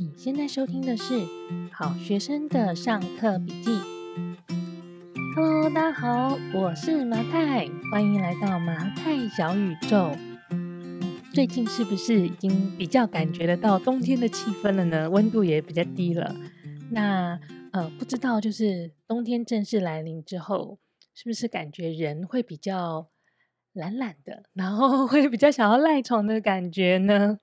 [0.00, 1.12] 你现在收听的是
[1.70, 3.70] 好学生的上课笔记。
[5.36, 10.16] Hello，大家好，我是麻太，欢迎来到麻太小宇宙。
[11.34, 15.10] 最近是不是已经比较感觉得到冬天的气氛了呢？
[15.10, 16.34] 温度也比较低了。
[16.90, 17.38] 那
[17.72, 20.78] 呃，不知道就是冬天正式来临之后，
[21.12, 23.10] 是不是感觉人会比较
[23.74, 27.40] 懒懒的，然后会比较想要赖床的感觉呢？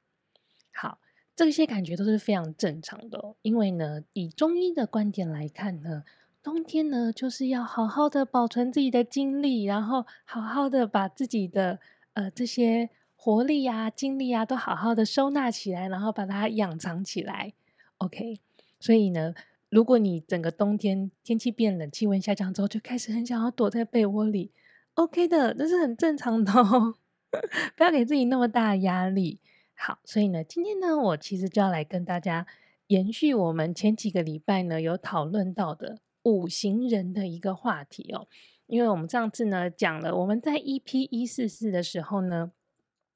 [1.38, 6.04] 这些感觉都是非常正常的哦，因为呢，以中医的观点来看呢，
[6.42, 11.80] 冬天呢就是要好好的保存自己的精力，然后好好的把自己的
[12.14, 17.54] 呃这些活力啊、精力啊都好好的收纳起来，然后把它养藏起来。
[18.00, 18.40] OK，
[18.80, 19.36] 所以呢，
[19.70, 24.50] 如果你整个冬天天气变冷，气温下降之后，就开始很想要躲在被窝里
[24.96, 26.96] ，OK 的，这是很正常的哦，
[27.78, 29.40] 不要给自己那么大的压力。
[29.80, 32.48] 好，所以呢，今天呢，我其实就要来跟大家
[32.88, 38.28] 延续我们前几个礼拜呢有讨论到的五行人的一个话题哦。
[38.66, 42.52] 因为我们上次呢讲了，我们在 EP 一四四的时候呢，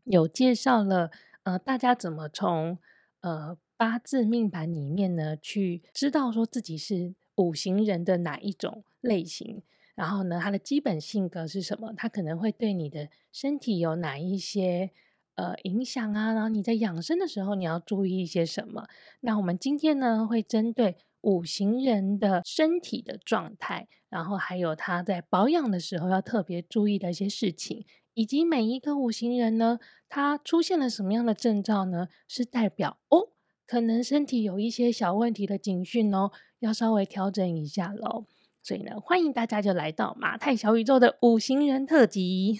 [0.03, 1.09] 有介绍了
[1.41, 2.77] 呃大家怎么从
[3.21, 9.63] 呃八字命盘里面呢去知道说自己是五行人的哪一种类型，
[9.95, 14.91] 然后呢，他的基本性格是什么，他可能会对你的身体有哪一些。
[15.35, 18.87] 呃，影响啊，然后你在养生的时候，你要注意一些什么？
[19.21, 32.07] 那我们今天呢，会针对五行人的身体的状态，然后还有他在保养的时候要特别注意的一些事情，以及每一个五行人呢，他出现了什么样的征兆呢？
[32.27, 33.29] 是代表哦，
[33.65, 38.25] 可能身体有一些小问题的警讯哦，要稍微调整一下喽。
[38.61, 42.59] 所以呢，欢迎大家就来到马太小宇宙的五行人特辑。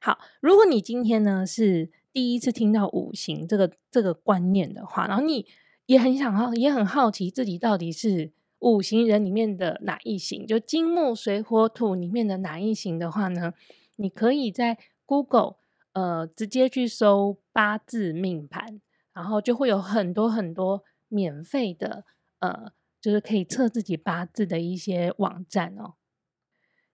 [0.00, 5.46] 好，如果你今天呢是第一次听到五行这个这个观念的话，然后你
[5.86, 13.52] 也很想好，也很好奇自己到底是五行人里面的哪一行，就金木水火土里面的哪一行的话呢，
[13.96, 15.56] 你可以在 Google
[15.92, 18.80] 呃直接去搜八字命盘，
[19.12, 22.04] 然后就会有很多很多免费的
[22.38, 25.94] 呃，就是可以测自己八字的一些网站哦。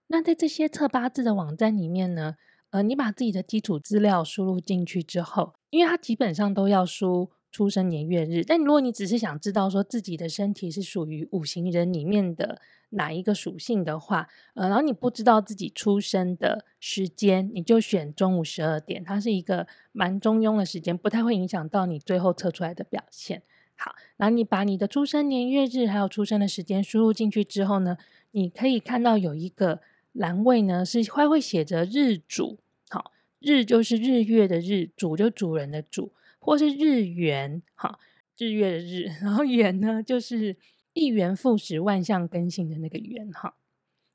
[0.07, 2.35] 那在这些测八字的网站里面呢，
[2.71, 8.43] 呃，你把自己的基础资料输入进去之后，因为它基本上都要输出生年月日。
[8.43, 23.41] 但如果你只是想知道说自己的身体是属于五行人里面的哪一个属性的话，呃，然后你不知道自己出生的时间，你就选中午十二点，它是一个蛮中庸的时间，不太会影响到你最后测出来的表现。
[23.75, 27.97] 好，然后你把你的出生年月日还有出生的时间输入进去之后呢，
[28.31, 29.81] 你可以看到有一个。
[30.19, 32.59] 栏位呢是会会写着日主，
[32.89, 37.97] 好，日就是日月的日，主就主人的主，或是日元，好，
[38.37, 40.57] 日月的日，然后元呢就是
[40.91, 43.55] 一元复始，万象更新的那个元，哈，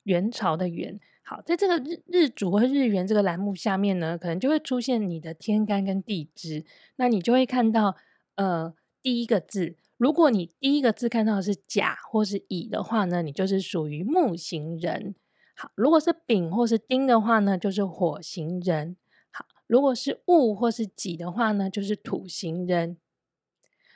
[0.03, 0.99] 元朝的元。
[1.23, 6.63] 好，在这个日日主和日元这个栏目下面呢，可能就会出现你的天干跟地支，
[6.97, 7.95] 那你就会看到，
[8.35, 15.15] 呃，第一个字，如果你第一个字看到的是甲或是乙的话呢，你就是属于木型人。
[15.57, 18.97] 好，如果是丙或是丁的话呢，就是火型人。
[19.31, 22.97] 好，如果是戊或是己的话呢，就是土型人。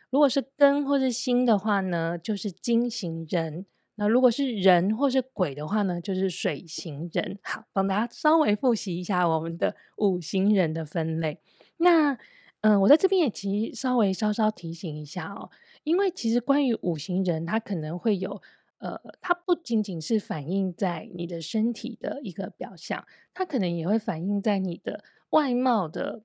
[0.10, 3.66] 如果是庚或是辛的话呢，就是金型人。
[3.96, 7.38] 那如果是壬或是癸的话呢，就是水型人。
[7.44, 11.40] 好，帮大家稍微复习一下我们的五行人的分类。
[11.76, 12.18] 那，
[12.62, 15.50] 嗯、我在这边也其实稍微稍稍提醒一下哦，
[15.84, 18.42] 因为其实关于五行人，它可能会有。
[18.80, 26.24] 呃，它不仅仅是反映在你的身体的一个表象，它可能也会反映在你的外貌的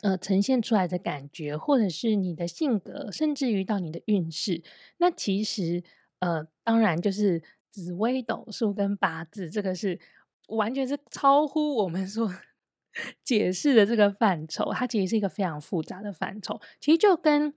[0.00, 4.62] 呃呈现出来的感觉，或者是你的性格，甚至于到你的运势。
[4.96, 5.82] 那其实
[6.20, 10.00] 呃，当然就是紫微斗数跟八字，这个是
[10.48, 12.30] 完全是超乎我们所
[13.22, 16.58] 解释的这个范畴，它其实是一个非常复杂的范畴。
[16.80, 17.52] 其实就跟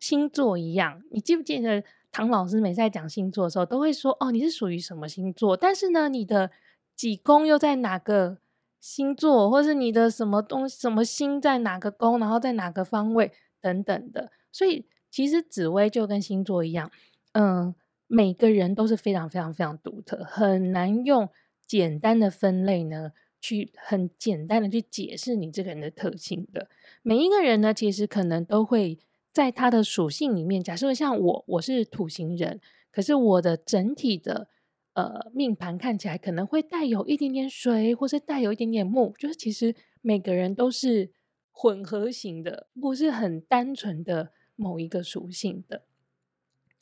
[0.00, 1.84] 星座一样，你记不记得？
[2.16, 5.54] 唐老师每次在讲星座的时候，都会说：“哦，你是属于什么星座？
[5.54, 6.50] 但是呢，你的
[6.94, 8.38] 几宫又在哪个
[8.80, 14.32] 星座，或是你的什么东、什么星在哪个宫，然后在哪个方位等等的。
[14.50, 16.90] 所以，其实紫微就跟星座一样，
[17.32, 17.74] 嗯，
[18.06, 21.28] 每个人都是非常非常非常独特，很难用
[21.66, 26.70] 简单的分类呢，去很简单的去解释你这个人的特性的。
[27.02, 28.98] 每一个人呢，其实可能都会。”
[29.36, 32.58] 在它的属性里面，假设像我，我是土型人，
[32.90, 34.48] 可是我的整体的
[34.94, 41.10] 呃命盘看起来可能会带有一点点水，或是带有一点点木，就是其实每个人都是
[41.52, 45.82] 混合型的，不是很单纯的某一个属性的。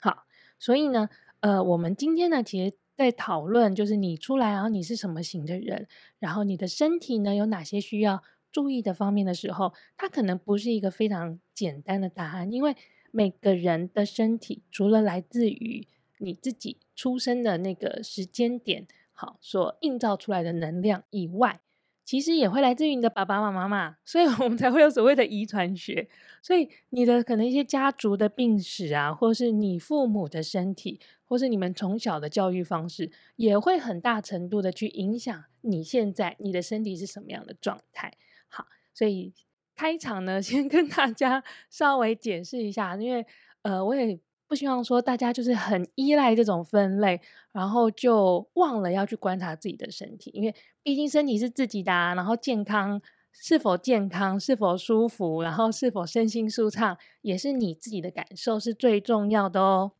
[0.00, 0.22] 好，
[0.56, 1.08] 所以呢，
[1.40, 5.88] 呃，我们今天呢，其实在讨论就是你出来，然后你是什么型的人，
[6.20, 8.22] 然后你的身体呢有哪些需要
[8.54, 12.76] 注意的方面的时候，它可能不是一个非常简单的答案，因为
[13.10, 21.58] 每个人的身体除了来自于你自己出生的那个时间点，好，所映照出来的能量以外，
[22.04, 26.08] 其实也会来自于你的爸爸妈妈嘛，所以我们才会有所谓的遗传学。
[26.40, 38.12] 所以你的可能一些家族的病史啊，或是你父母的身体，或是你们从小的教育方式，也会很大程度的去影响你现在你的身体是什么样的状态。
[38.54, 39.32] 好，所以
[39.74, 43.26] 开场呢， 先跟大家稍微解释一下，因为
[43.62, 44.20] 呃，我也。
[44.46, 47.18] 不希望说大家就是很依赖这种分类，
[47.50, 53.00] 然后就忘了要去观察自己的身体，因为毕竟身体是自己的啊，然后健康
[53.32, 59.92] 是否健康、是否舒服，然后是否身心舒畅，也是你自己的感受是最重要的哦。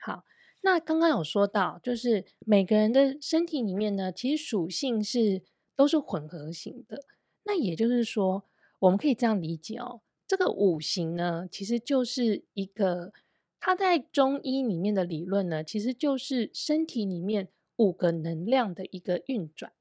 [0.00, 0.24] 好，
[0.62, 5.42] 那刚刚有说到，就是每个人的身体里面呢，其实属性是
[5.76, 7.04] 都是混合型的，
[7.44, 8.44] 那也就是说，
[8.80, 10.00] 我们可以这样理解哦。
[10.26, 13.12] 这个五行呢，其实就是一个，
[13.60, 19.72] 它在中医里面的理论呢，其实就是身体里面五个能量的一个运转。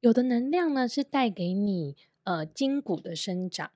[0.00, 3.70] 有的能量呢是带给你呃筋骨的生长，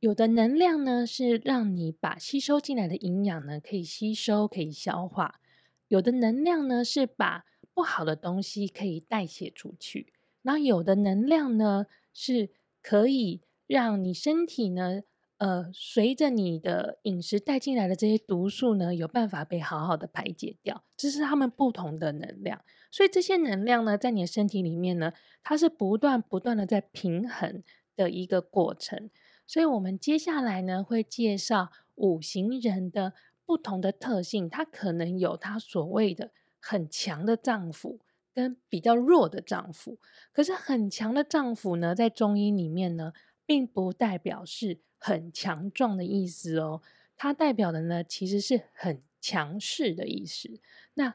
[0.00, 5.40] 有的能量呢是让你把吸收进来的营养呢可以吸收可以消化，
[5.88, 7.44] 有的能量呢是把
[7.74, 10.12] 不好的东西可以代谢出去，
[10.42, 12.50] 然后有的能量呢是
[12.80, 13.42] 可以。
[13.66, 15.00] 让你身体呢，
[15.38, 22.62] 呃，随着你的饮食带进来的这些毒素呢，有办法被好好的排解掉，这是他们不同的能量。
[22.90, 27.62] 所以这些能量呢，在你的身体里面呢，它是不断不断的在平衡
[27.96, 29.08] 的一个过程。
[29.46, 33.14] 所以我们接下来呢，会介绍五行人的
[33.46, 36.32] 不同的特性，它可能有它所谓的
[36.66, 37.98] 很强的脏腑
[38.32, 39.98] 跟比较弱的脏腑。
[40.32, 43.12] 可是很强的脏腑呢，在中医里面呢，
[43.44, 46.80] 并不代表是很强壮的意思哦，
[47.16, 50.58] 它代表的呢，其实是很强势的意思。
[50.94, 51.14] 那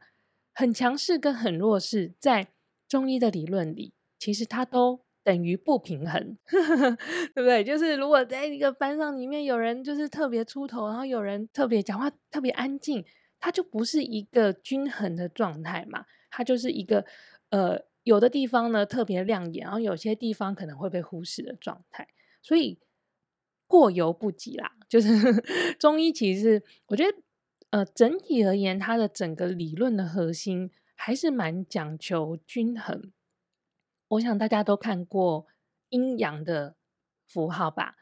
[0.54, 2.50] 很强势跟很弱势，在
[2.88, 6.38] 中医的理论里，其实它都等于不平衡，
[7.34, 7.64] 对不对？
[7.64, 13.04] 就是如果在一个班上里面有人就是特别出头，然后有人特别讲话特别安静，
[13.40, 17.06] 它就不是一个均衡的状态嘛，它就是一个
[17.50, 22.08] 呃，有的地方呢特别亮眼，然后有些地方可能会被忽视的状态。
[22.42, 22.80] 所以
[23.68, 25.10] 过犹不及啦，就是
[25.80, 27.18] 中医其实我觉得，
[27.72, 33.12] 呃，整体而言，它的整个理论的核心还是蛮讲求均衡。
[34.08, 35.46] 我想大家都看过
[35.90, 36.76] 阴阳的
[37.28, 37.96] 符号吧？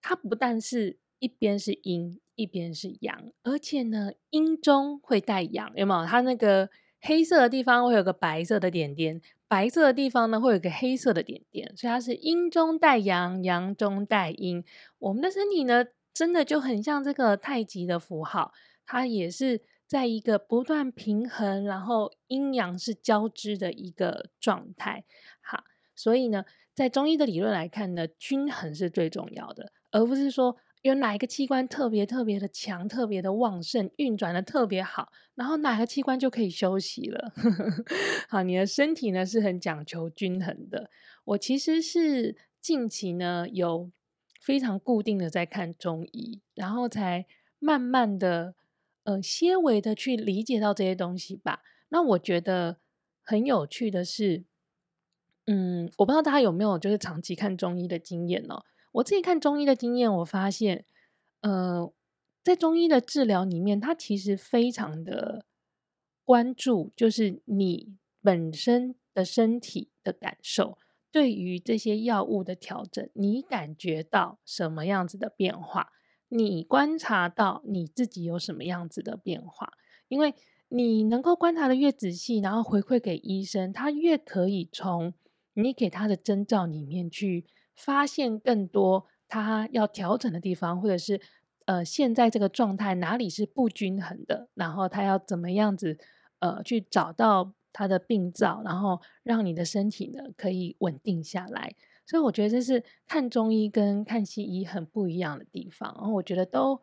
[0.00, 6.06] 它不但是一边是阴，一边是阳，而且呢，阴中会带阳，有没有？
[6.06, 6.70] 它那个
[7.00, 9.20] 黑色的地方会有个白色的点点。
[9.48, 14.62] 白色的地方呢，会有个黑色的点点，所以它是阴中带阳，阳中带阴。
[14.98, 18.52] 我们的身体呢，真的就很像这个太极的符号，
[18.84, 25.04] 它也是在一个不断平衡，然后阴阳是交织的一个状态。
[25.40, 25.64] 好，
[25.96, 26.44] 所以呢，
[26.74, 30.56] 在中医的理论来看呢，均衡是最重要的，而不是说。
[30.82, 37.32] 有哪一个器官特别特别的强，特别的旺盛，运转的特别好，然后哪个器官就可以休息了。
[38.28, 40.90] 好，你的身体呢是很讲求均衡的。
[41.24, 43.90] 我其实是近期呢有
[44.40, 47.26] 非常固定的在看中医，然后才
[47.58, 48.54] 慢慢的
[49.04, 51.62] 呃，些微的去理解到这些东西吧。
[51.88, 52.76] 那我觉得
[53.22, 54.44] 很有趣的是，
[55.46, 58.62] 嗯，我不知道大家有没有就是长期看中医的经验哦。
[58.92, 60.84] 我自己看中医的经验，我发现，
[61.42, 61.92] 呃，
[62.42, 65.44] 在中医的治疗里面，它其实非常的
[66.24, 70.78] 关注，就是你本身的身体的感受，
[71.12, 75.92] 对于这些药物的调整，你感觉到什么样子的变化？
[76.28, 79.74] 你观察到你自己有什么样子的变化？
[80.08, 80.34] 因为
[80.68, 85.12] 你能够观察的越仔细，然后回馈给医生，他越可以从
[85.52, 87.46] 你给他的征兆里面去。
[87.78, 91.20] 发现更多他要调整的地方，或者是
[91.66, 95.96] 呃，现在这个状态哪里是不均衡的，然后他要怎么样子
[96.40, 101.76] 呃，去找到他的病灶，然后让你的身体呢可以稳定下来。
[102.04, 106.80] 所以我觉得这是看中医跟看西医很不一样的地方，然后我觉得都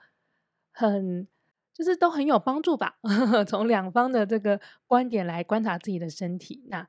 [0.72, 1.28] 很
[1.74, 3.00] 就是都很有帮助吧。
[3.50, 6.88] 从两方的这个观点来观察自己的身体，那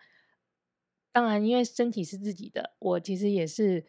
[1.13, 3.85] 当然因为身体是自己的，我其实也是。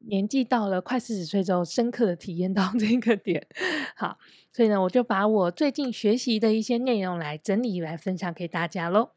[0.00, 3.46] 年纪到了快四十岁之后，深刻的体验到这个点。
[3.94, 4.18] 好，
[4.52, 9.10] 所以呢，我就把我最近学习的一些内容来整理来分享给大家喽。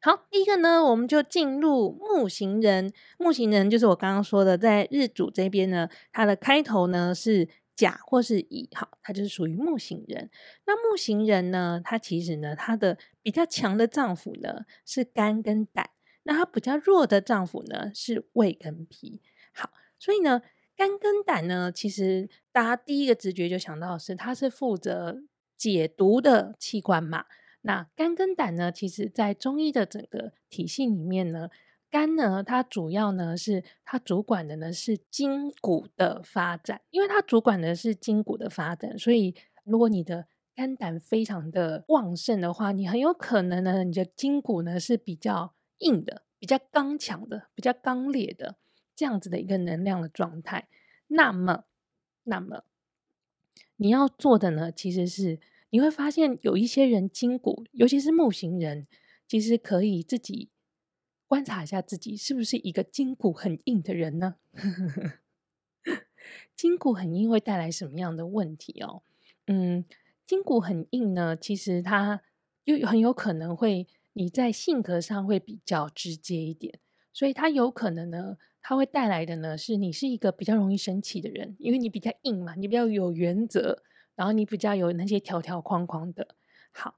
[0.00, 2.92] 好，第一个呢，我们就进入木行人。
[3.18, 10.28] 木行人就是我刚刚说的，在日主这边呢，它的开头呢是甲或是乙，好，它就是属于木行人。
[10.66, 15.90] 那木行人呢，它其实呢，它的比较强的脏腑呢是肝跟胆，
[16.24, 19.20] 那它比较弱的脏腑呢是胃跟脾。
[19.52, 20.42] 好，所以呢，
[20.76, 25.22] 肝跟胆呢，其实大家第一个直觉就想到是，它是负责
[25.56, 27.26] 解毒的器官嘛。
[27.62, 31.48] 那肝跟胆呢，其实在中医的整个体系里面呢，
[31.88, 48.56] 肝呢，它主要呢是它主管的呢是筋骨的发展，因为它主管的是筋骨的发展，所以如果你的肝胆非常的旺盛的话，你很有可能呢，你的筋骨呢是比较硬的、比较刚强的、比较刚烈的
[48.94, 50.68] 这样子的一个能量的状态。
[51.08, 51.64] 那么，
[52.24, 52.64] 那么
[53.76, 55.40] 你要做的呢，其实是。
[55.74, 58.86] 你会发现有一些人筋骨，尤其是木型人，
[59.26, 60.50] 其实可以自己
[61.26, 64.36] 观察一下自己是不是一个筋骨很硬的人呢？
[66.54, 69.02] 筋骨很硬会带来什么样的问题哦？
[69.46, 69.86] 嗯，
[70.26, 72.20] 筋骨很硬呢，其实它
[72.64, 76.78] 又很有可能会你在性格上会比较直接一点，
[77.14, 83.82] 所以它有可能呢，它会带来的呢是你是一个比较容易生气的人，因为你比较硬嘛，你比较有原则。
[84.14, 86.36] 然后你比较有那些条条框框的，
[86.70, 86.96] 好，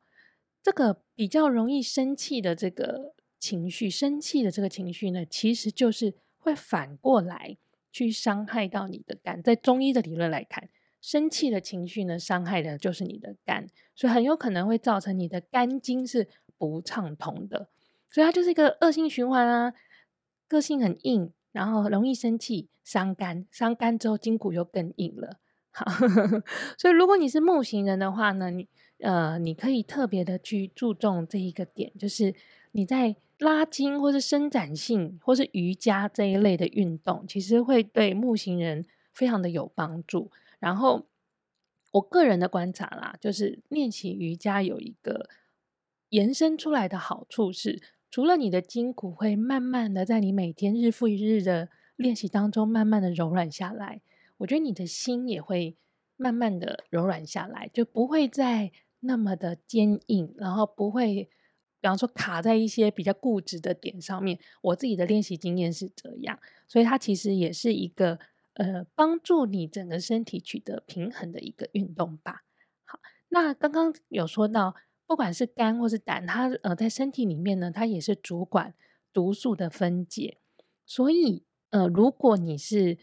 [0.61, 7.57] 这个比较容易生气的这个情绪，生气的这个情绪呢，其实就是会反过来
[7.93, 9.41] 去伤害到你的肝。
[9.41, 10.69] 在中医的理论来看，
[11.01, 16.29] 生气的情绪呢，伤害的就是你的肝，所以很有可能会造成你的肝经是
[16.59, 17.69] 不畅通的，
[18.11, 19.73] 所以它就是一个恶性循环啊。
[20.49, 25.39] 个性很硬，然后容易生气，伤肝，伤肝之后筋骨又更硬了。
[25.71, 25.87] 好，
[26.77, 28.67] 所以如果你是木型人的话呢，你
[28.99, 32.35] 呃，你可以特别的去注重这一个点，就是
[32.73, 40.33] 你在拉筋或是伸展性或是瑜伽这一类的运动，其实会对木型人非常的有帮助。
[40.59, 41.07] 然后
[41.93, 45.29] 我个人的观察啦，就是练习瑜伽有一个
[46.09, 47.81] 延伸出来的好处是，
[48.15, 54.03] 除了你的筋骨会慢慢的在你每天日复一日的练习当中慢慢的柔软下来。
[54.37, 55.77] 我觉得你的心也会
[56.15, 61.29] 慢慢的柔软下来，就不会再那么的坚硬，然后不会，
[61.81, 64.39] 比方说卡在一些比较固执的点上面。
[64.63, 68.21] 我自己的练习经验是这样，所以它其实也是一个
[68.53, 72.45] 呃帮助你整个身体取得平衡的一个运动吧。
[72.85, 78.75] 好，那刚刚有说到，不管是肝或是胆，它呃在身体里面呢，它也是主管
[79.13, 80.39] 毒素的分解，
[80.87, 82.99] 所以呃如果你是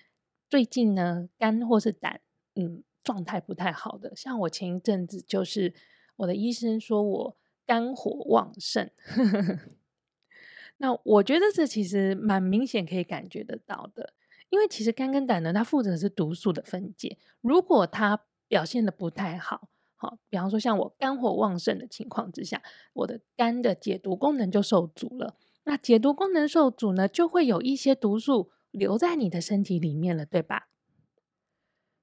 [0.49, 2.21] 最近呢，肝或是胆，
[2.55, 4.15] 嗯，状态不太好的。
[4.15, 5.73] 像我前一阵子，就是
[6.17, 8.89] 我的医生说我肝火旺盛，
[10.77, 14.13] 那我觉得这其实蛮明显可以感觉得到的。
[14.49, 17.17] 因为其实肝跟胆呢，它负责的是毒素的分解。
[17.39, 19.69] 如果它表现得不太好，
[20.01, 22.59] 好，比方说像我肝火旺盛的情况之下，
[22.93, 25.35] 我的肝的解毒功能就受阻了。
[25.65, 28.49] 那解毒功能受阻呢，就会有一些毒素。
[28.71, 30.69] 留在你的身体里面了，对吧？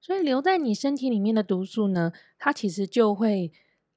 [0.03, 3.51] 所以留在你身体里面的毒素呢，它其实就会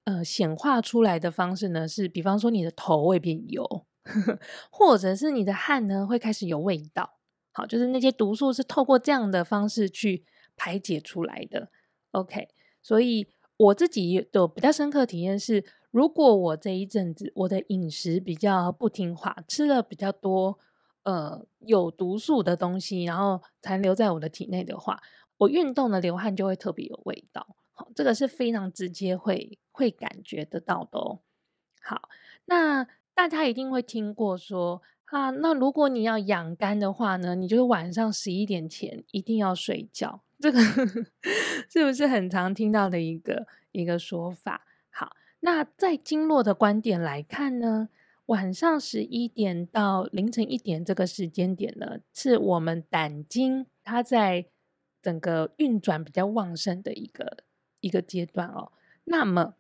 [0.06, 3.86] 呃显化出来的方式呢，是比方说你的头会变油，
[4.72, 7.20] 或者是你的汗呢会开始有味道。
[7.52, 10.24] 好，就是那些毒素是透过这样的方式去
[10.56, 11.70] 排解出来的。
[12.12, 12.48] OK，
[12.82, 13.28] 所以
[13.62, 20.58] 我自己的比较深刻体验是，如果我这一阵子我的饮食比较不听话，吃了比较多。
[21.04, 25.02] 呃，有毒素的东西，然后残留在我的体内的话，
[25.38, 27.56] 我运动的流汗就会特别有味道。
[27.72, 31.22] 好，这个是非常直接会会感觉得到的哦。
[31.82, 32.08] 好，
[32.46, 40.22] 那大家一定会听过说啊，那如果你要养肝的话呢，你就是晚上十一点前一定要睡觉。
[40.42, 40.60] 这个
[41.70, 44.66] 是不是很常听到的一个一个说法？
[44.90, 47.90] 好，那在经络的观点来看呢？
[48.28, 54.46] 晚上十一点到凌晨一点这个时间点呢，是我们胆经它在
[55.02, 57.44] 整个运转比较旺盛的一个
[57.82, 58.72] 一个阶段哦。
[59.04, 59.56] 那么，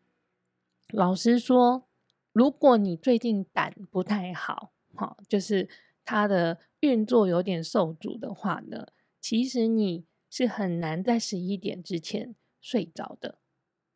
[0.92, 1.84] 老实说，
[2.32, 5.68] 如果你最近胆不太好，哈，就是
[6.06, 8.88] 它的运作有点受阻的话呢，
[9.20, 13.38] 其实你是很难在十一点之前睡着的，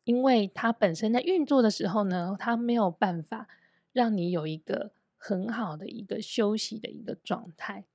[0.04, 3.48] 因为它本身在运作的时候呢，它没有办法。
[3.92, 7.86] 让你有一个很好的一个休息的一个状态，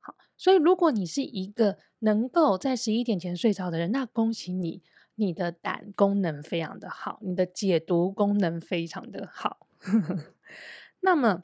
[0.00, 4.82] 好，所以，如果你是一个能够在十一点前睡着的人，那恭喜你，
[5.16, 9.66] 你的胆功能非常的好，你的解毒功能非常的好。
[11.00, 11.42] 那么，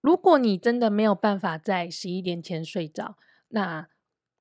[0.00, 3.18] 如果你真的没有办法在十一点前睡着，
[3.48, 3.90] 那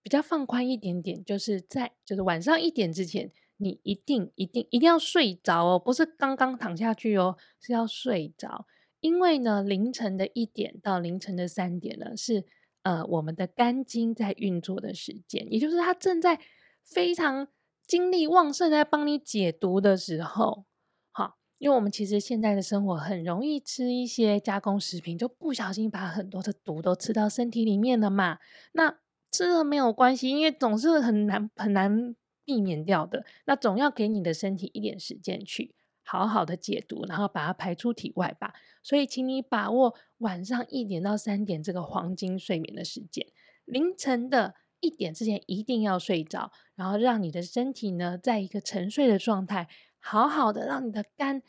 [0.05, 8.67] 比较放宽一点点，就是在就是晚上一点之前，你一定一定一定要睡着哦，不是刚刚躺下去哦，是要睡着。
[8.99, 12.45] 因为呢，凌晨的一点到凌晨的三点呢，是
[12.83, 16.39] 呃我们的肝经在运作的时间，也就是它正在
[16.83, 17.47] 非常
[17.87, 20.65] 精力旺盛在帮你解毒的时候。
[21.11, 28.37] 好，因为我们其实现在的生活很容易吃一些加工食品，就不小心把很多的毒都吃到身体里面了嘛。
[28.73, 28.99] 那
[29.35, 32.15] 吃了没有关系，因为总是很难很难
[32.45, 33.25] 避免掉的。
[33.45, 35.75] 那总要给你的身体一点时间去。
[36.07, 38.53] 好好的解毒，然后把它排出体外吧。
[38.83, 43.25] 所以，请你把握晚上一点到三点这个黄金睡眠的时间，
[43.65, 51.41] 凌晨的一点之前一定要睡着，然后让你的身体呢，在一个沉睡的状态，好好的让你的肝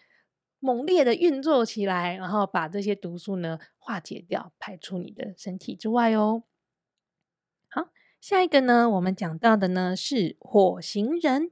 [0.59, 6.45] 猛烈的运作起来，然后把这些毒素呢化解掉，排出你的身体之外哦。
[8.21, 11.51] 下一个呢，我们讲到的呢是火星人。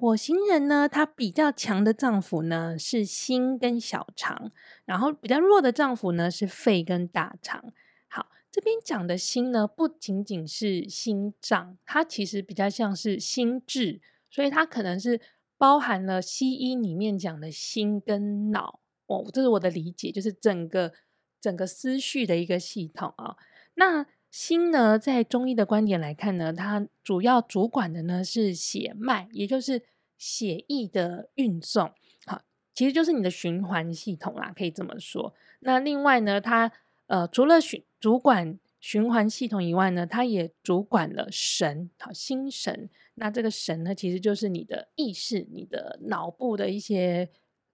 [0.00, 4.50] 火星人呢，他比较强的脏腑呢是心跟小肠，
[4.86, 7.72] 然后比较弱的脏腑呢是肺跟大肠。
[8.08, 15.20] 好，这边讲的心呢，不仅仅是心脏，它其实比较像是心智，所以它可能是
[15.58, 18.80] 包含了西医里面讲的心跟脑。
[19.06, 20.94] 哦，这是我的理解，就是整个
[21.38, 23.36] 整个思绪的一个系统啊、
[23.74, 29.82] 那心呢，在中医的观点来看呢，它主要主管的呢是血脉，也就是
[30.16, 31.92] 血液的运送。
[32.24, 32.40] 好，
[32.72, 35.34] 其实就是你的循环系统啦，可以这么说。
[35.60, 36.72] 那另外呢，它
[37.08, 42.88] 呃除了循主管循环系统以外呢，它也主管了神，好，心神。
[43.16, 47.28] 那这个神呢，其实就是你的意识、你的脑部的一些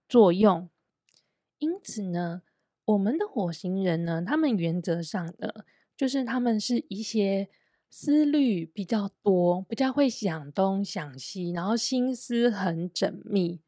[0.09, 0.67] 作用。
[1.59, 2.41] 因此呢，
[2.83, 5.63] 我们的火星人呢，他们原则上呢。
[5.99, 7.49] 就是他们是一些
[7.89, 13.59] 思虑比较多、比较会想东想西，然后心思很缜密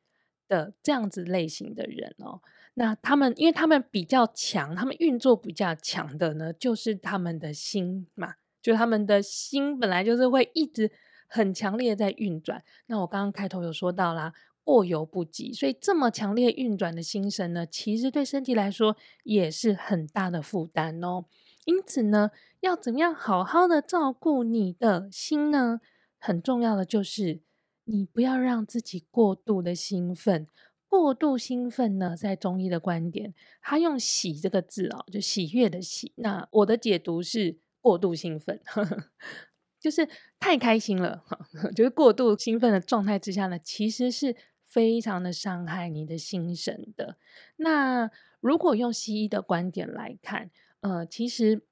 [0.48, 2.40] 的这样子类型的人哦。
[2.76, 10.90] 那他们，因为他们比较强，他们运作比较强的呢，就是他们的心嘛，就他们的心本来就是会一直
[11.28, 12.64] 很强烈在运转。
[12.86, 21.26] 那我刚刚开头有说到啦，过犹不及，所以这么强烈运转的心神呢，其实对身体来说也是很大的负担哦。
[21.66, 25.80] 因此呢，要怎么样好好的照顾你的心呢？
[26.18, 27.42] 很重要的就是，
[27.86, 30.48] 你不要让自己过度的兴奋。
[30.88, 36.12] 过度兴奋呢，在中医的观点，他用“喜”这个字哦，就喜悦的“喜”。
[36.18, 38.60] 那我的解读是过度兴奋，
[39.80, 41.24] 就是太开心了，
[41.74, 47.16] 就是过度兴奋的状态之下呢，其实是非常的伤害你的心神的。
[47.56, 51.64] 那如果用西医的观点来看，呃，其实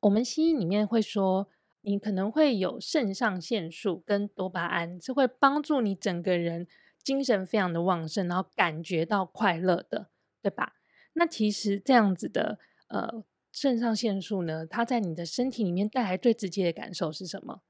[0.00, 1.48] 我们西医里面会说，
[1.82, 6.66] 你可能会有肾上腺素跟多巴胺，是会帮助你整个人
[7.02, 10.10] 精神非常的旺盛，然后感觉到快乐的，
[10.42, 10.74] 对吧？
[11.12, 17.62] 那其实这样子的呃肾上腺素呢，它在你的身体里面带来最直接的感受是什么？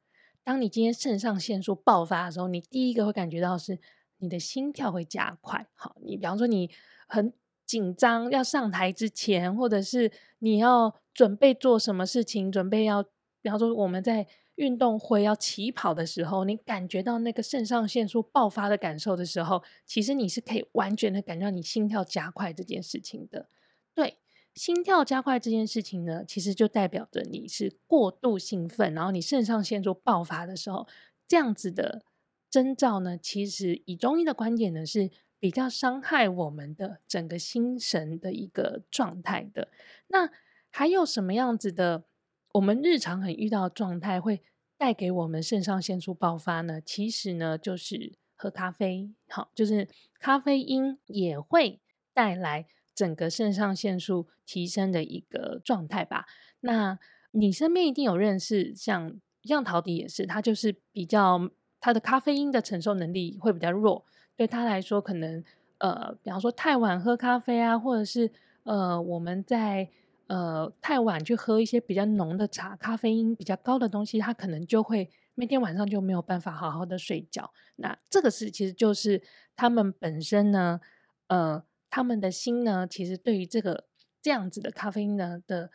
[0.42, 3.78] 当你今天肾上腺素爆发的时候，你第一个会感觉到是
[4.16, 5.66] 你的心跳会加快。
[5.74, 6.70] 好，你比方说你
[7.06, 7.34] 很。
[7.68, 13.02] 紧张要上台之前，或者是你要准备做什么事情，准备要，
[13.42, 23.46] 比方说我们在运动会要起跑的时候，你感觉到那个肾上腺素爆发的感受的时候，其实你是可以完全的感觉到你心跳加快这件事情的。
[23.94, 24.16] 对，
[24.54, 30.88] 心跳加快这件事情呢，其实就代表着你是过度兴奋，然后你肾上腺素爆发的时候，
[31.28, 32.00] 这样子的
[32.48, 35.10] 征兆呢，其实以中医的观点呢是。
[35.38, 39.68] 比较伤害我们的整个心神的一个状态的，
[40.08, 40.30] 那
[40.70, 42.04] 还有什么样子的？
[42.52, 44.42] 我们日常很遇到的状态会
[44.78, 46.80] 带给我们肾上腺素爆发呢？
[46.80, 49.86] 其实呢，就是喝咖啡，好，就是
[50.18, 51.78] 咖啡因也会
[52.14, 56.26] 带来整个肾上腺素提升的一个状态吧。
[56.60, 56.98] 那
[57.32, 64.06] 你身边一定有认识，像像陶迪也是，他就是比较他的咖啡因的承受能力会比较弱。
[64.38, 65.42] 对他来说，可能
[65.78, 68.30] 呃，比方说太晚喝咖啡啊，或者是
[68.62, 69.90] 呃，我们在
[70.28, 77.52] 呃太晚去喝一些比较浓的茶，咖啡因比较高的东西，他可能就会那天晚上就没有办法好好的睡觉。
[77.74, 79.20] 那这个是其实就是
[79.56, 80.80] 他们本身呢，
[81.26, 83.86] 呃，他们的心呢，其实对于这个
[84.22, 85.70] 这样子的咖啡因呢的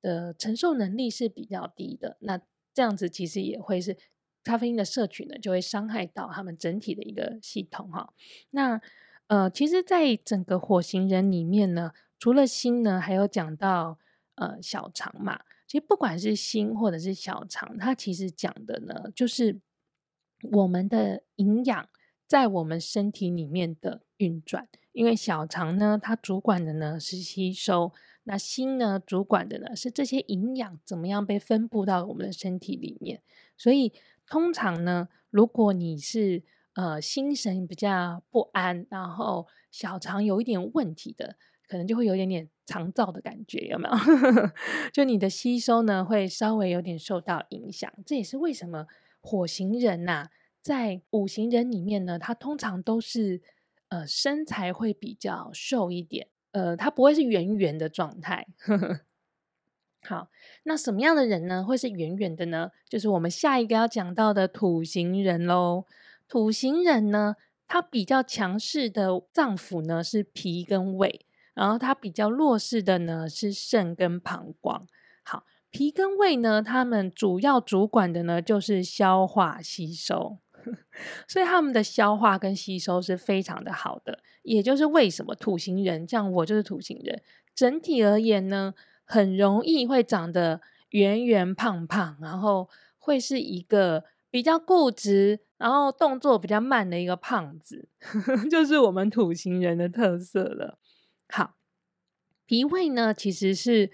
[0.00, 2.16] 的承受能力是比较低的。
[2.20, 2.40] 那
[2.72, 3.98] 这样子其实也会是
[4.44, 8.12] 咖啡因的摄取呢，就会伤害到他们整体的一个系统哈。
[8.50, 8.80] 那
[9.28, 13.98] 呃，其实，在整个火星人里面呢，除了心呢，还有讲到
[14.34, 15.40] 呃小肠嘛。
[15.66, 19.58] 其实不管是心或者是小肠，它其实讲的呢，就是
[20.50, 21.88] 我们的营养
[22.26, 24.68] 在我们身体里面的运转。
[24.92, 27.90] 因为小肠呢，它主管的呢是吸收；
[28.24, 33.22] 那心呢，主管的呢是这些营养怎么样被分布到我们的身体里面。
[33.56, 33.94] 所以
[34.32, 36.42] 通常呢，如果你是
[36.72, 41.36] 呃心神比较不安，然后小肠有一点问题的，
[41.68, 43.94] 可能就会有一点点肠燥的感觉，有没有？
[44.90, 47.92] 就你的吸收呢，会稍微有点受到影响。
[48.06, 48.86] 这也是为什么
[49.20, 50.30] 火型人呐、
[50.62, 53.42] 在五行人里面呢，他通常都是
[53.88, 58.46] 呃身材会比较瘦一点，呃，他不会是圆圆的状态。
[58.56, 59.00] 呵 呵
[60.04, 60.28] 好，
[60.64, 62.70] 那什么样的人呢，会是圆圆的呢？
[62.88, 65.84] 就是我们下一个要讲到的土型人喽。
[66.28, 67.36] 土型人呢，
[67.68, 71.26] 他比较强势的脏腑呢是脾跟胃。
[71.54, 74.86] 然后他比较弱势的呢是肾跟膀胱。
[75.22, 80.38] 好，脾跟胃呢，他们主要主管的呢就是消化吸收，
[81.28, 84.20] 所以他们的消化跟吸收是非常的好的。
[84.42, 87.22] 也就是为什么土型人，像我就是土型人，
[87.54, 88.72] 整体而言呢，
[89.12, 97.90] 很容易会长得圆圆胖胖，然后会是一个比较固执，然后动作比较慢的一个胖子，
[98.50, 100.78] 就是我们土型人的特色了。
[101.28, 101.56] 好，
[102.46, 103.90] 脾胃呢，其实是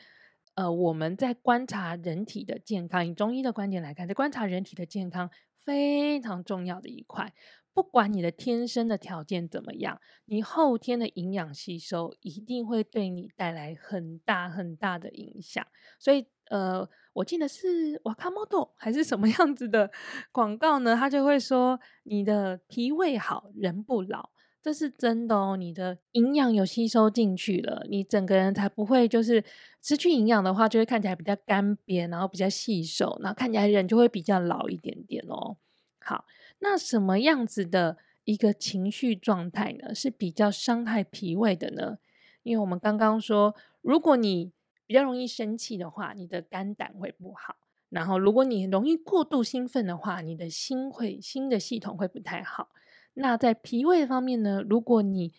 [0.55, 7.35] 呃我们在观察人体的健康，以中医的观点来看，在观察人体的健康非常重要的一块。
[7.79, 15.65] 不管你的天生的条件怎么样，你后天的营养吸收一定会对你带来很大很大的影响。
[15.97, 19.93] 所以呃，我记得是瓦卡莫多还是什么样子的
[20.33, 20.97] 广告呢？
[20.97, 24.31] 他就会说，你的脾胃好，人不老。
[24.61, 29.45] 这是真的哦，你的营养有吸收进去了，你整个人才不会就是
[29.81, 35.57] 失去营养的话，就会看起来比较干瘪，然后比较细瘦，然后看起来人就会比较老一点点哦。
[36.01, 36.25] 好，
[36.61, 39.95] 那什么样子的一个情绪状态呢？
[39.95, 41.99] 是比较伤害脾胃的呢？
[42.43, 44.53] 因为我们刚刚说，如果你
[44.87, 47.55] 比较容易生气的话，你的肝胆会不好；
[47.91, 52.71] 然后如果你容易过度兴奋的话，你的心会心的系统会不太好。
[53.15, 54.63] 那在脾胃方面呢？
[54.63, 55.33] 如果你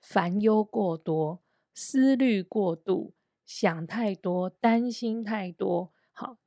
[0.00, 1.42] 烦忧过多、
[1.74, 3.12] 思虑过度、
[3.44, 6.38] 想太多、担心太多，好，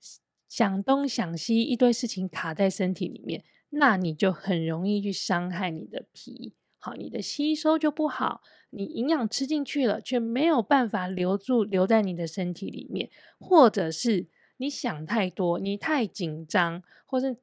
[0.50, 6.54] 想东想西，一堆事情卡在身体里面，那你就很容易去伤害你的脾。
[6.78, 17.38] 好，你的吸收就不好，你营养吃进去了，却没有办法留住，留在你的身体里面，或者是你想太多，你太紧张，或是。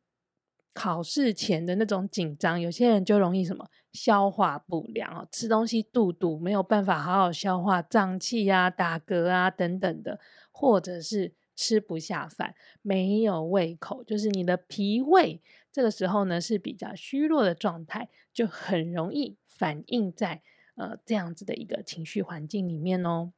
[0.75, 10.21] 考试前的那种紧张，有些人就容易什么消化不良啊，吃东西肚肚没有办法好好消化，胀气啊、打嗝啊等等的，
[10.53, 15.43] 或者是吃不下饭，没有胃口，就是你的脾胃
[15.79, 20.43] 这个时候呢是比较虚弱的状态，就很容易反映在
[20.75, 23.33] 呃这样子的一个情绪环境里面哦。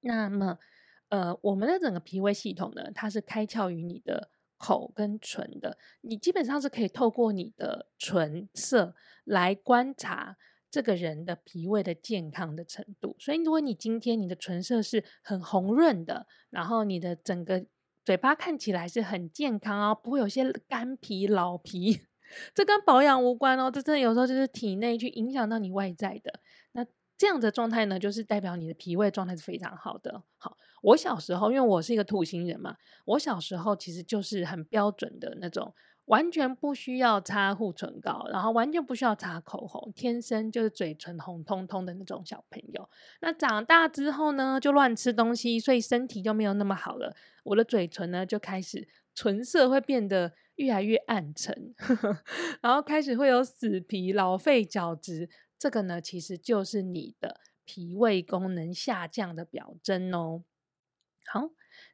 [0.00, 0.58] 那么
[1.10, 4.30] 呃，我们的整个脾胃系统呢，它是开窍于你的。
[4.64, 8.94] 口跟唇的，你基本上是可以透过你的唇色
[9.24, 10.36] 来观察
[10.70, 13.16] 这个人的脾胃的健康的程度。
[13.18, 17.66] 所以，如果你今天你的唇色是很红润的，然后你的整个
[18.04, 22.00] 嘴巴看起来是很健康哦，不会有些干皮、老皮，
[22.54, 26.40] 这跟保养无关哦，这真的有时候就是体内去影响到你外在的。
[26.72, 26.84] 那
[27.16, 30.22] 这样的状态呢，就是代表你的脾胃状态是非常好的。
[30.38, 30.56] 好。
[30.82, 35.72] 我小时候，因为我是一个土星人嘛，我小时候其实就是很标准的那种，
[36.06, 42.88] 完全不需要擦护唇膏，然后完全不需要擦口红，天生就是嘴唇红彤彤的那种小朋友。
[43.20, 47.14] 那长大之后呢，就乱吃东西，所以身体就没有那么好了。
[47.44, 51.74] 我的嘴唇呢，就开始唇色会变得越来越暗沉，
[52.60, 55.30] 然后开始会有死皮、老废角质。
[55.58, 60.42] 这个呢，其实就是你的脾胃功能下降的表征哦。
[61.32, 61.50] 好，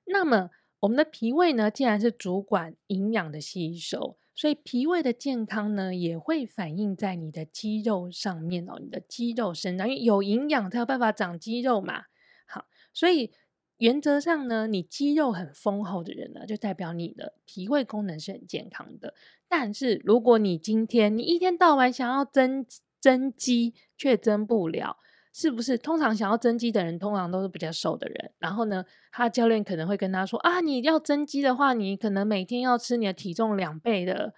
[0.06, 0.48] 那么
[0.80, 8.78] 我们的脾胃呢，既然是主管营养的吸收，所以脾胃的健康呢，也会反映在你的肌肉上面哦。
[8.80, 12.04] 你的肌肉生长，因为有营养才有办法长肌肉嘛。
[12.46, 13.32] 好，所以
[13.78, 19.14] 原则上呢，你肌肉很丰厚的人呢，就代表你的脾胃功能是很健康的。
[19.48, 22.64] 但是如果你今天你一天到晚想要增
[23.00, 24.98] 增肌，却增不了。
[25.32, 25.78] 是不是？
[25.78, 28.32] 通常想要增肌的人，通常都是比较瘦的人。
[28.38, 34.34] 然后呢，他教练可能会跟他说：“啊，你要增肌的话，你可能每天要吃你的体重两倍的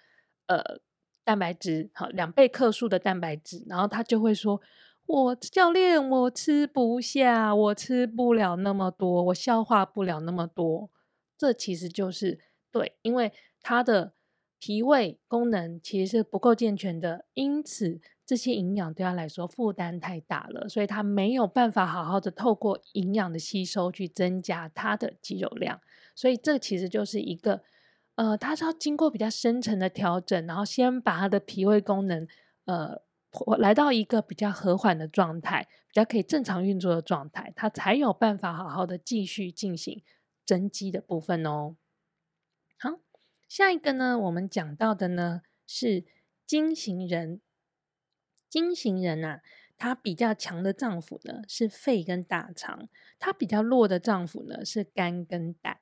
[0.46, 0.81] 呃
[1.24, 4.61] 蛋白质，好，两倍克数的蛋白质。”然后他就会说
[5.07, 10.90] ：“我教练，我吃不下，我吃不了那么多，我消化不了那么多。”
[11.38, 12.38] 这其实就是
[12.70, 14.12] 对，因为他的
[14.59, 18.00] 脾胃功能其实是不够健全的，因此。
[18.31, 25.81] 这些营养对他来说负担太大了，所以他没有办法好好的透过营养的吸收去增加他的肌肉量。
[26.14, 27.64] 所以这其实就是一个，
[28.14, 32.29] 呃，他是要经过比较深层的调整，然后先把他的脾胃功能，
[32.66, 33.03] 呃，
[33.59, 40.05] 来到一个比较和缓的状态，比较可以正常运作的状态，他才有办法好好的继续进行
[40.47, 41.75] 增肌的部分哦。
[42.79, 43.01] 好，
[43.49, 46.05] 下一个呢，我们讲到的呢是
[46.47, 47.40] 金型人。
[48.50, 49.40] 金型人啊，
[49.78, 55.78] 他比较强的脏腑呢是肺跟大肠，他比较弱的脏腑呢是肝跟胆。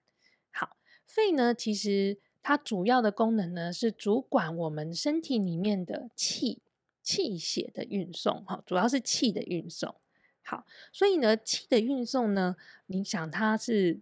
[0.52, 0.76] 好，
[1.06, 6.62] 肺呢，其实它主要的功能呢是主管我们身体里面的气
[7.02, 9.94] 气血的运送，哈，主要是气的运送。
[10.42, 12.54] 好，所以呢，气的运送呢，
[12.86, 13.98] 你想它是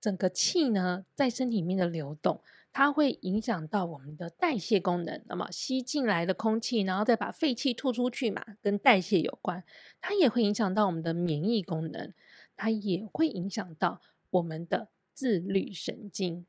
[0.00, 2.40] 整个气呢在身体里面的流动。
[2.78, 9.64] 它会影响到我们的代谢功能，那么吸进来的空气，然后再把废气吐出去嘛，跟代谢有关。
[9.98, 12.12] 它也会影响到我们的免疫功能，
[12.54, 16.44] 它也会影响到我们的自律神经。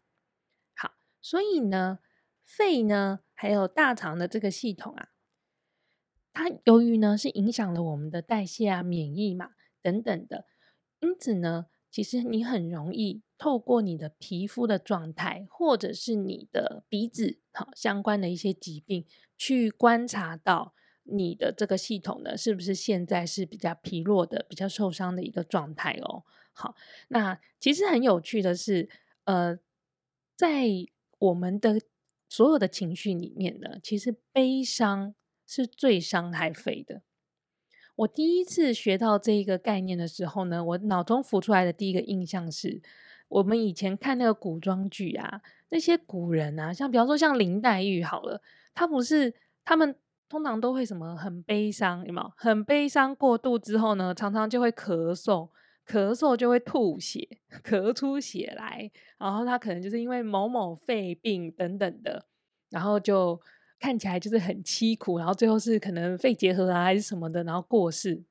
[0.76, 2.00] 好，所以呢，
[2.44, 5.08] 肺呢，还有大肠的这个系统啊，
[6.34, 10.46] 它由于呢是影响了我们的代谢啊、免疫嘛等等的，
[11.00, 11.68] 因此呢。
[11.90, 19.06] 其实你很容易透过你的皮肤的状态，或者是你的鼻子好相关的一些疾病，
[19.38, 20.74] 去观察到
[21.04, 26.24] 你的这个系统呢，是不是现在是比较疲弱的、比较受伤的一个状态哦。
[26.54, 26.76] 好，
[27.10, 28.90] 那其实很有趣的是，
[29.26, 29.60] 呃，
[30.36, 30.68] 在
[31.20, 31.80] 我们的
[32.28, 35.14] 所有的情绪里面呢，其实悲伤
[35.46, 37.04] 是最伤害肺的。
[37.98, 42.82] 我第一次学到这一个概念的时候呢，我脑中浮出来的第一个印象是，
[43.28, 48.42] 我们以前看那个古装剧啊，那些古人啊，像比方说像林黛玉好了，
[48.74, 49.96] 她不是他们
[50.30, 52.34] 通常都会什么很悲伤，有没有？
[52.36, 55.50] 很悲伤过度之后呢，常常就会咳嗽，
[55.88, 57.28] 咳嗽就会吐血，
[57.64, 62.26] 咳出血来，然后他可能就是因为某某肺病等等的，
[62.70, 63.40] 然后就。
[63.80, 68.24] 看起来就是很凄苦，然后最后是可能肺结核啊还是什么的，然后过世。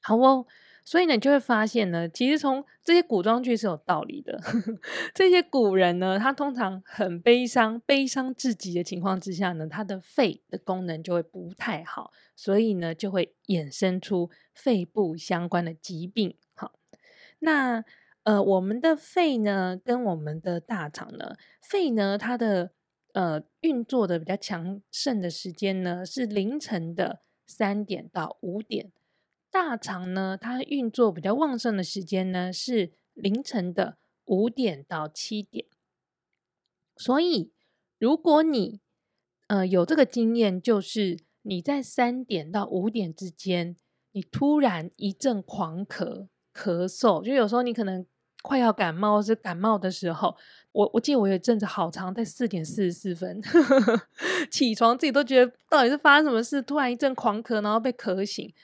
[0.00, 0.46] 好哦，
[0.86, 4.40] 所以呢，你就会发现呢，其实从这些古装剧是有道理的。
[5.12, 16.36] 这些古人呢，他通常很悲伤，悲伤至极的情况之下呢，他的肺的功能就会不太好，所以呢，就会衍生出肺部相关的疾病。
[16.54, 16.72] 好，
[17.40, 17.84] 那
[18.22, 22.70] 呃，我们的肺呢，跟我们的大肠呢，肺呢，它的。
[23.12, 28.92] 呃，运作的比较强盛的时间呢，是凌晨的三点到五点。
[29.58, 35.64] 大肠呢，它运作比较旺盛的时间呢，是凌晨的五点到七点。
[36.94, 37.52] 所以，
[37.98, 38.80] 如果你
[39.46, 43.74] 呃有这个经验，就是你在三点到五点之间，
[44.12, 48.04] 你突然一阵狂咳咳嗽，就有时候你可能。
[48.42, 50.36] 快要感冒或是感冒的时候，
[50.70, 53.42] 我我记得我有一阵子好长，在四点四十四分
[54.52, 58.54] 起床，自己都觉得到底是发生什么事，突然一阵狂咳，然后被咳醒。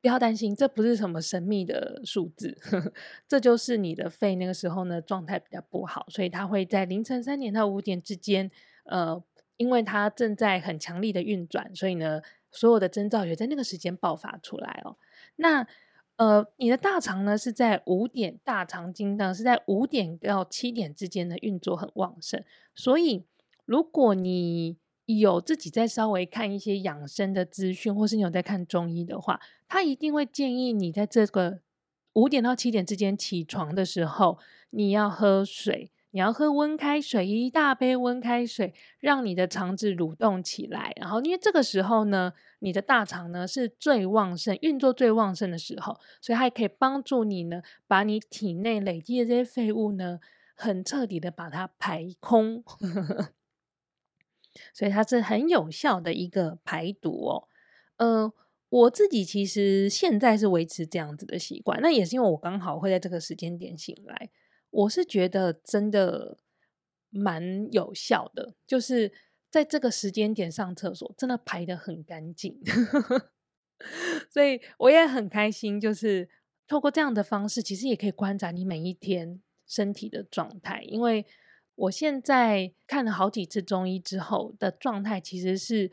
[0.00, 2.56] 不要担心，这不是什么神秘的数字，
[3.26, 8.50] 这就是你的肺那个时候呢状态比较不好，所以它会在凌晨三点到五点之间，
[8.84, 9.20] 呃，
[9.56, 14.96] 因为它正在很强力的运转，所以呢，所有的征兆也在那个时间爆发出来哦。
[15.36, 15.66] 那
[16.16, 22.42] 呃，你的大肠呢是在五点，大肠经呢是在五点到七点之间的运作很旺盛，
[22.74, 23.24] 所以
[23.64, 24.76] 如果你
[25.16, 31.60] 有自己在稍微看一些养生的资讯，或是你有在看中医的话，他一定会建议你在这个
[32.12, 34.38] 五点到七点之间起床的时候，
[34.70, 35.90] 你要喝水。
[36.12, 40.90] 你要喝温开水，一大杯温开水，让你的肠子蠕动起来。
[40.96, 50.18] 然后，因为这个时候呢，你的大肠呢是最旺盛、运作最旺盛的时候，所以它也可以帮助你呢，把你体内累积的这些废物呢，
[50.54, 52.64] 很彻底的把它排空。
[54.72, 57.48] 所以它是很有效的一个排毒哦。
[57.96, 58.32] 呃，
[58.68, 64.30] 我自己其实现在是维持这样子的习惯，那也是因为我刚好会在这个时间点醒来。
[64.70, 66.36] 我是觉得真的
[67.08, 69.10] 蛮有效的，就是
[69.50, 72.60] 在这个时间点上厕所，真的排得很干净。
[74.30, 76.28] 所以我也很开心，就是
[76.66, 80.82] 透过这样的方式，其实也可以观察你每一天身体的状态。
[80.82, 81.24] 因为
[81.78, 85.90] 我现在看了好几次中医之后的状态，其实是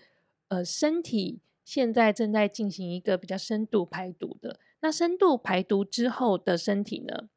[0.48, 4.60] 呃身体现在正在进行一个比较深度排毒的。
[4.82, 7.30] 那深度排毒之后的身体呢，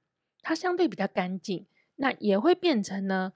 [0.43, 3.33] 它相对比较干净，那也会变成呢，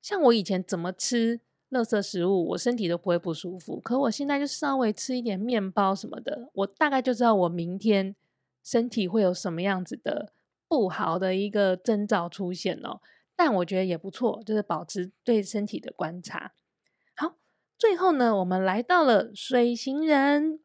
[0.00, 1.40] 像我以前怎么吃。
[1.70, 3.78] 垃圾食物，我身体都不会不舒服。
[3.78, 8.16] 可我现在就稍微吃一点面包什么的，我大概就知道我明天
[8.64, 10.32] 身体会有什么样子的
[10.66, 13.00] 不好的一个征兆出现了。
[13.42, 16.52] 但我觉得也不错，就是保持对身体的观察。
[17.16, 17.38] 好，
[17.78, 20.60] 最后呢，我们来到了水型人。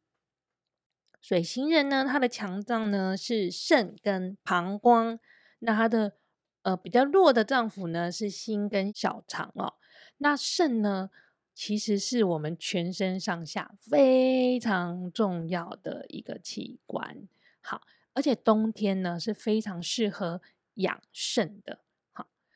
[1.21, 5.17] 水型人呢，他的强脏呢是肾跟膀胱，
[5.59, 6.17] 那他的
[6.63, 9.75] 呃比较弱的脏腑呢是心跟小肠哦。
[10.17, 11.09] 那肾呢，
[11.53, 17.25] 其实是我们全身上下非常重要的一个器官。
[17.61, 20.41] 好，而且冬天呢是非常适合
[20.73, 21.79] 养肾的。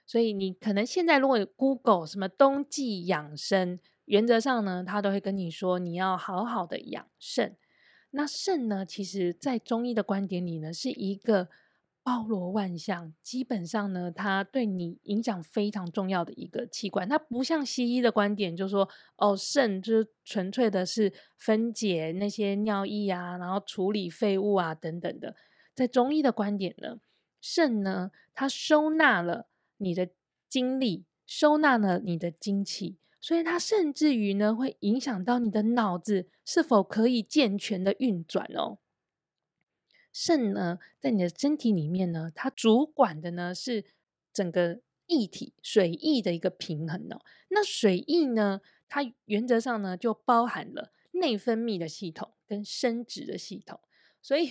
[0.09, 7.55] 所以你可能现在如果 Google 什么冬季养生，原则上呢，他都会跟你说你要好好的养肾。
[8.09, 11.49] 那肾呢，其实在中医的观点里呢，是一个。
[12.01, 17.07] 包罗万象，基本上呢，它对你影响非常重要的一个器官。
[17.07, 25.35] 它不像西医的观点，就说哦，肾就是纯粹的是分解那些尿液啊，然后处理废物啊等等的。
[25.75, 26.99] 在中医的观点呢，
[27.41, 29.47] 肾呢，它收纳了
[29.79, 30.09] 你的
[30.47, 38.77] 精力，收纳了你的精气，所以它甚至于呢，会影响到你的脑子是否可以健全的运转哦。
[40.11, 43.85] 肾呢，在你的身体里面呢，它主管的呢是
[44.33, 47.21] 整个液体水液的一个平衡哦。
[47.49, 53.79] 那水液呢，它原则上呢就包含了内分泌的系统跟生殖的系统。
[54.21, 54.49] 所以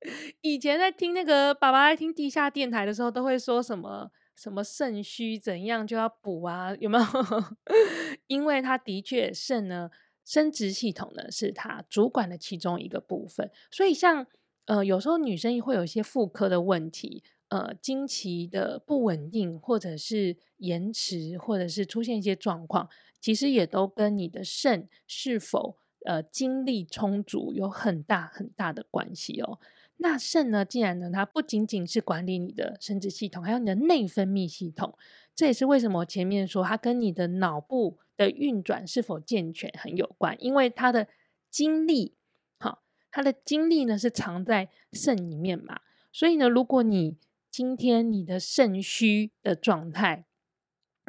[0.42, 7.04] 以前在听那个爸爸在听地下电台的时候，都会说什么什么肾虚怎样就要补啊，有没有？
[8.28, 9.90] 因为他的确肾呢，
[10.24, 14.26] 生殖系统呢是他主管的其中一个部分，所以像。
[14.66, 22.86] 呃，有时候女生会有一些妇科的问题，呃，经期的不稳定，或者是延迟，或者是出现一些状况，
[23.18, 29.58] 其实也都跟你的肾是否呃精力充足有很大很大的关系哦。
[30.00, 34.96] 那肾呢，既然呢，它不仅仅是管理你的生殖系统，还有你的内分泌系统，
[35.34, 41.08] 这也是为什么前面说它跟你的脑部的运转是否健全很有关，因为它的
[41.50, 42.14] 精力。
[42.58, 45.80] 好它的精力呢是藏在肾里面嘛，
[46.12, 47.16] 所以呢，如果你
[47.50, 50.26] 今天你的肾虚的状态，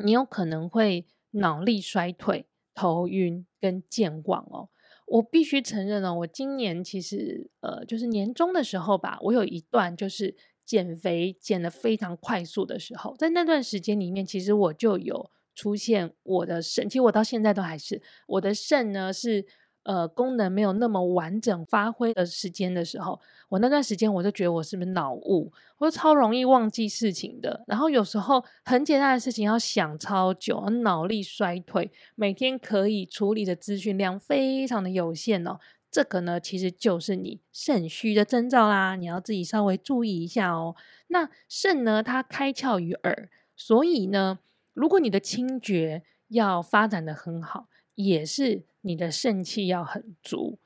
[0.03, 4.69] 你有可能会脑力衰退、头晕跟健忘哦。
[5.09, 19.45] 我必须承认呢，我今年其实呃，就是年终的时候吧，我有一段就是减肥减的非常快速的时候，在那段时间里面，其实我就有出现我的肾，其实我到现在都还是我的肾呢是。
[19.83, 27.63] 呃，功能没有那么完整发挥的时间的时候，我那段时间我就觉得我是不是脑雾，我就超容易忘记事情的。
[27.65, 35.57] 然后有时候很简单的事情要想超久，脑力衰退，每天可以处理的资讯量非常的有限哦。
[35.89, 40.75] 这个呢，其实就是你肾虚的征兆啦，你要自己稍微注意一下哦。
[41.07, 44.37] 那肾呢，它开窍于耳，所以呢，
[44.73, 48.68] 如果你的听觉要发展的很好，也是。
[48.81, 50.59] 你的肾气要很足，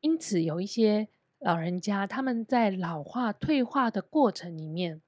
[0.00, 5.00] 因此有一些老人家他们在老化退化的过程里面，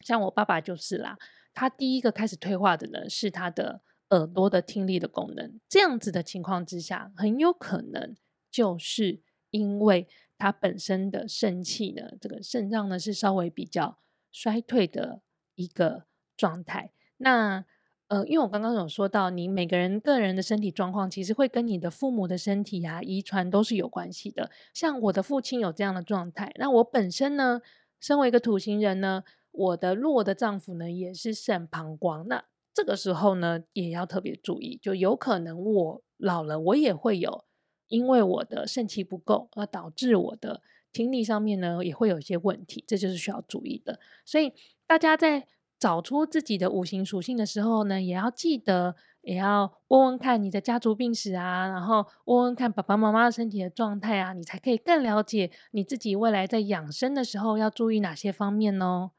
[0.00, 1.18] 像我爸爸就是啦，
[1.52, 8.16] 他第一个开始退化的呢是他的耳朵的听力的功能，这样子的情况之下，很有可能
[8.50, 9.20] 就是
[9.50, 13.98] 因为他本身的肾气呢，这个肾脏呢是稍微比较
[14.32, 15.20] 衰退的
[15.54, 17.64] 一个状态，那。
[18.08, 24.50] 呃，因为我刚刚有说到，你每个人个人的身体状况，其实会跟你的父母的身体啊、遗传都是有关系的。
[24.74, 27.62] 像我的父亲有这样的状态，那我本身呢，
[27.98, 32.28] 身为一个土型人呢，我的弱的脏腑呢也是肾膀胱。
[32.28, 32.44] 那
[32.74, 37.46] 这个时候呢，也要特别注意，就有可能我老了，我也会有，
[37.88, 40.60] 因为我的肾气不够，而导致我的
[40.92, 43.98] 听力上面呢也会有一些问题，这就是需要注意的。
[44.26, 44.52] 所以
[44.86, 45.46] 大家在。
[45.84, 59.10] 找出自己的五行属性的时候呢，也要记得，也要问问看你的家族病史啊，然后问问看爸爸妈妈的身体的状态啊，你才可以更了解你自己未来在养生的时候要注意哪些方面哦。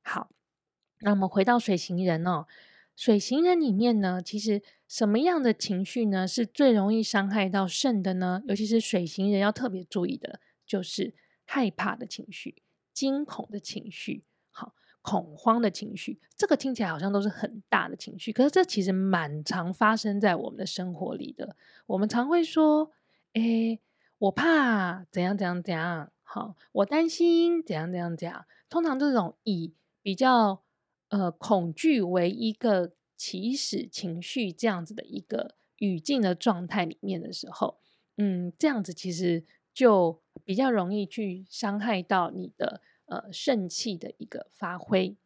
[0.00, 0.30] 好，
[1.00, 2.46] 那我们回到水型人哦，
[2.94, 8.40] 水型人里面呢，其实什么样的情绪呢是最容易伤害到肾的呢？
[8.46, 12.62] 尤其是水型人要特别注意的，就是害怕的情绪、
[12.92, 14.22] 惊恐的情绪、
[15.02, 16.18] 恐慌的情绪。
[16.36, 21.56] 这个听起来好像都是很大的情绪，可是这其实蛮常发生在我们的生活里的。
[21.86, 22.90] 我们常会说
[23.34, 23.80] ：“诶，
[24.18, 28.46] 我怕怎样怎样怎样。”好，我担心怎样怎样怎样。
[28.70, 30.62] 通常这种以比较
[31.10, 37.78] 呃恐惧为一个起始情绪这样子的一个语境的状态里面的时候，
[38.16, 39.44] 嗯，这样子其实
[39.74, 42.80] 就比较容易去伤害到你的
[43.20, 45.16] 呃肾气的一个发挥。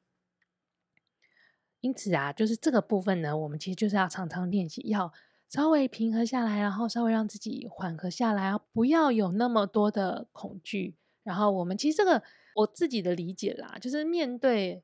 [1.81, 5.13] 因此啊，就是这个部分呢，我们其实就是要常常练习，要
[5.49, 10.97] 稍微平和下来，然后稍微让自己缓和下来，不要有那么多的恐惧。
[11.23, 12.23] 然后我们其实这个。
[12.57, 14.83] 我自己的理解啦，就是面对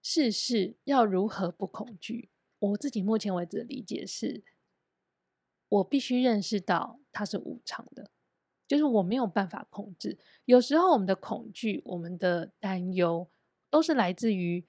[0.00, 2.30] 世事要如何不恐惧。
[2.60, 4.44] 我自己目前为止的理解是，
[5.68, 8.12] 我必须认识到它是无常的，
[8.74, 10.18] 就是我没有办法控制。
[10.46, 13.30] 有时候我们的恐惧、我们的担忧，
[13.70, 14.66] 都是来自于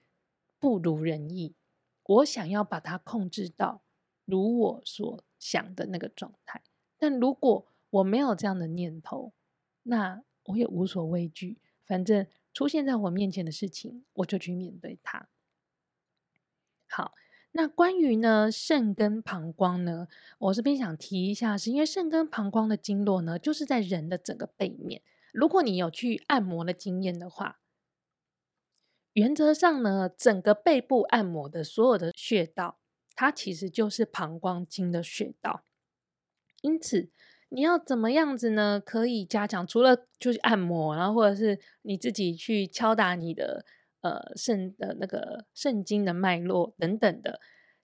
[0.60, 1.56] 不如人意。
[2.04, 3.82] 我想要把它控制到
[4.26, 6.62] 如我所想的那个状态，
[7.00, 9.34] 但如果我没有这样的念头，
[9.82, 11.58] 那我也无所畏惧。
[11.84, 15.28] 反正出现在我面前的事情，我就去面对它。
[16.88, 17.16] 好，
[17.58, 25.02] 那关于呢肾跟膀胱呢，我这边想提一下，是因为肾跟膀胱的经络呢，就是在人的整个背面。
[25.32, 27.60] 如果你有去按摩的经验的话，
[29.14, 32.78] 原则上呢，整个背部按摩的所有的穴道，
[33.16, 35.64] 它其实就是膀胱经的穴道。
[36.60, 37.10] 因此，
[37.48, 38.82] 你要怎么样子呢？
[38.86, 43.66] 可以加强，除了就是按摩，然后或者是你自己去敲打你的
[44.06, 47.40] 呃肾的那个肾经的脉络等等的。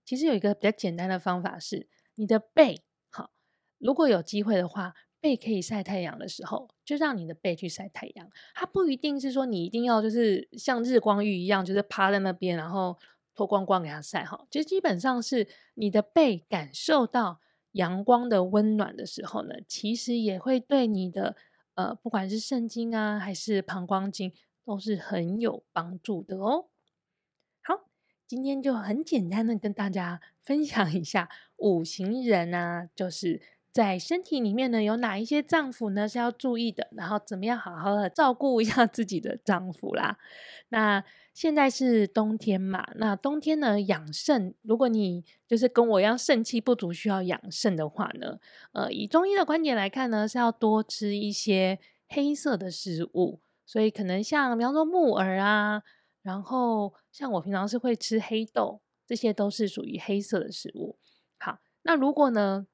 [0.06, 3.32] 其实有一个比较简单的方法是，你的背好，
[3.80, 8.30] 如果有机会的话，背可以晒太阳的时候，就让你的背去晒太阳。
[8.54, 12.98] 它不一定是说你一定要就是像日光浴一样，就是趴在那边，然后
[13.34, 14.48] 脱光光给它晒好。
[14.52, 17.40] 其实基本上是你的背感受到。
[17.76, 21.38] 阳光的温暖的时候呢，其实也会对你的
[21.76, 24.34] 呃，不管是肾经啊，还是膀胱经，
[24.66, 26.68] 都是很有帮助的哦。
[27.62, 27.86] 好，
[28.28, 33.42] 今天就很简单的跟大家分享一下五行人啊，就是。
[33.74, 36.90] 在身体里面呢，有哪一些脏腑呢是要注意的？
[36.92, 40.18] 然后怎么样好好的照顾一下自己的脏腑啦？
[40.68, 41.02] 那
[41.34, 48.40] 现在是冬天嘛，那冬天呢养肾，如果你就是跟我一样肾气不足需要养肾的话呢，
[48.74, 53.40] 呃，以中医的观点来看呢，是要多吃一些黑色的食物，
[53.72, 55.82] 所以可能像比方说木耳啊，
[56.24, 60.98] 然后像我平常是会吃黑豆，这些都是属于黑色的食物。
[61.40, 62.68] 好，那如果呢，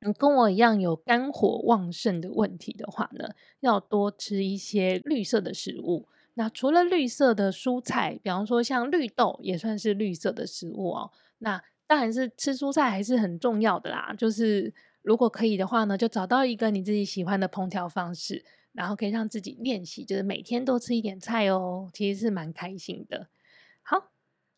[0.00, 3.28] 你跟我一样有肝火旺盛的问题的话呢，
[3.60, 6.08] 要多吃一些绿色的食物。
[6.34, 11.12] 那除了绿色的蔬菜，比方说像绿豆也算是绿色的食物哦。
[11.38, 14.12] 那当然是吃蔬菜还是很重要的啦。
[14.18, 18.44] 就是如果可以的话呢，就找到一个你自己喜欢的烹调方式，
[18.74, 23.28] 然后可以让自己练习，就是每天多吃一点菜哦，其实是蛮开心的。
[23.82, 24.10] 好。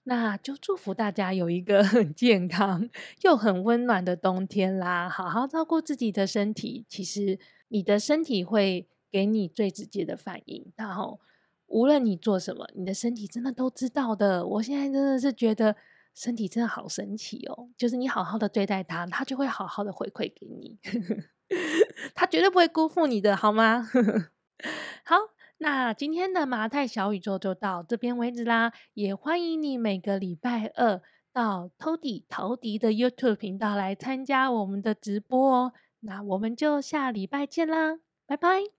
[0.08, 2.88] 那就祝福大家有一个很 健康
[3.22, 5.08] 又很温暖的冬天啦！
[5.08, 10.72] 好好照顾自己的身体，其实你的身体会给你最直接的反应。
[10.76, 11.18] 然后
[11.66, 14.46] 无论你做什么，你的身体真的都知道的。
[14.46, 15.74] 我现在真的是觉得
[16.14, 17.68] 身体真的好神奇哦！
[17.76, 20.78] 就是你好好的对待它，它就会好好的回馈给你，
[22.14, 23.88] 他绝对不会辜负你的，好吗？
[25.04, 25.16] 好。
[25.58, 31.00] 那今天的麻太小宇宙就到这边为止啦，也欢迎你每个礼拜二
[31.32, 35.72] 到陶迪陶迪的 YouTube 频道来参加我们的直播哦。
[36.00, 38.75] 那我们就下礼拜见啦，拜拜。